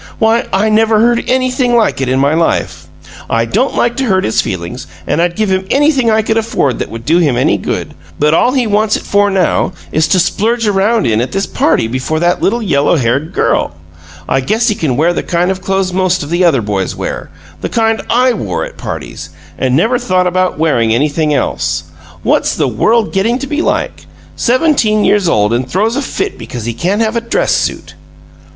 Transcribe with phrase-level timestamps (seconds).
[0.17, 2.87] Why, I never heard anything like it in my life!
[3.29, 6.79] I don't like to hurt his feelings, and I'd give him anything I could afford
[6.79, 10.19] that would do him any good, but all he wants it for now is to
[10.19, 13.75] splurge around in at this party before that little yellow haired girl!
[14.27, 17.29] I guess he can wear the kind of clothes most of the other boys wear
[17.61, 21.83] the kind I wore at parties and never thought of wearing anything else.
[22.23, 24.07] What's the world getting to be like?
[24.35, 27.93] Seventeen years old and throws a fit because he can't have a dress suit!"